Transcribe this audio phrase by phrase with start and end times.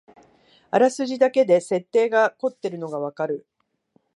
[0.71, 3.45] あらすじだけで設定がこってるのがわかる